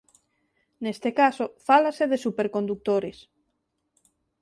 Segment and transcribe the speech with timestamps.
[0.83, 3.17] Neste caso fálase de supercondutores.